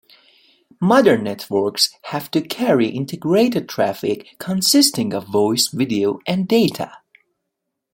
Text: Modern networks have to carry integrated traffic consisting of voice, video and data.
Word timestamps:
Modern 0.79 1.23
networks 1.25 1.91
have 2.05 2.31
to 2.31 2.41
carry 2.41 2.87
integrated 2.87 3.69
traffic 3.69 4.29
consisting 4.39 5.13
of 5.13 5.27
voice, 5.27 5.67
video 5.67 6.17
and 6.25 6.47
data. 6.47 6.97